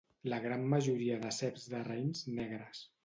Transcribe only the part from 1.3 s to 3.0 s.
ceps de raïms negres.